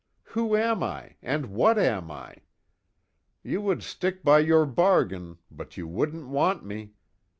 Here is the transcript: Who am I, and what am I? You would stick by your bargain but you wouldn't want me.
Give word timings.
Who 0.33 0.55
am 0.55 0.81
I, 0.81 1.17
and 1.21 1.51
what 1.53 1.77
am 1.77 2.09
I? 2.09 2.37
You 3.43 3.61
would 3.61 3.83
stick 3.83 4.23
by 4.23 4.39
your 4.39 4.65
bargain 4.65 5.37
but 5.51 5.77
you 5.77 5.87
wouldn't 5.87 6.25
want 6.27 6.65
me. 6.65 6.93